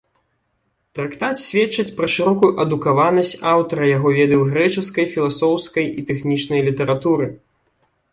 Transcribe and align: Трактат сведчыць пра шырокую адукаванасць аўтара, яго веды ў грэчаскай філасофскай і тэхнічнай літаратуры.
Трактат 0.99 1.41
сведчыць 1.41 1.91
пра 1.99 2.07
шырокую 2.13 2.47
адукаванасць 2.63 3.33
аўтара, 3.51 3.83
яго 3.97 4.09
веды 4.17 4.35
ў 4.39 4.43
грэчаскай 4.55 5.05
філасофскай 5.13 5.85
і 6.01 6.07
тэхнічнай 6.09 6.65
літаратуры. 6.69 7.29